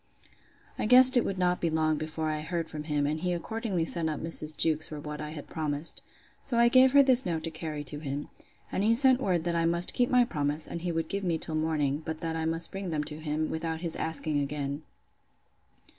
I 0.79 0.87
guessed 0.87 1.15
it 1.15 1.23
would 1.23 1.37
not 1.37 1.61
be 1.61 1.69
long 1.69 1.97
before 1.99 2.27
I 2.27 2.41
heard 2.41 2.67
from 2.69 2.85
him 2.85 3.05
and 3.05 3.19
he 3.19 3.33
accordingly 3.33 3.85
sent 3.85 4.09
up 4.09 4.19
Mrs. 4.19 4.57
Jewkes 4.57 4.87
for 4.87 4.99
what 4.99 5.21
I 5.21 5.29
had 5.29 5.45
promised. 5.45 6.01
So 6.43 6.57
I 6.57 6.69
gave 6.69 6.93
her 6.93 7.03
this 7.03 7.23
note 7.23 7.43
to 7.43 7.51
carry 7.51 7.83
to 7.83 7.99
him. 7.99 8.29
And 8.71 8.83
he 8.83 8.95
sent 8.95 9.21
word, 9.21 9.43
that 9.43 9.55
I 9.55 9.65
must 9.65 9.93
keep 9.93 10.09
my 10.09 10.25
promise, 10.25 10.65
and 10.67 10.81
he 10.81 10.91
would 10.91 11.07
give 11.07 11.23
me 11.23 11.37
till 11.37 11.53
morning; 11.53 12.01
but 12.03 12.19
that 12.21 12.35
I 12.35 12.45
must 12.45 12.71
bring 12.71 12.89
them 12.89 13.03
to 13.03 13.19
him, 13.19 13.51
without 13.51 13.81
his 13.81 13.95
asking 13.95 14.39
again. 14.41 14.81